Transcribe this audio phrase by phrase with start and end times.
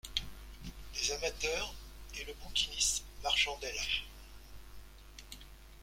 [0.95, 1.75] Des amateurs
[2.15, 3.83] et le bouquiniste marchandaient là.